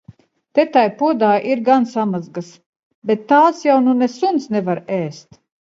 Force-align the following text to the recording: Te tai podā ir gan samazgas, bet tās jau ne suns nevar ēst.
Te 0.59 0.63
tai 0.77 0.85
podā 1.01 1.29
ir 1.51 1.61
gan 1.69 1.85
samazgas, 1.93 2.49
bet 3.11 3.25
tās 3.35 3.65
jau 3.69 3.79
ne 3.93 4.13
suns 4.19 4.53
nevar 4.59 4.87
ēst. 5.03 5.45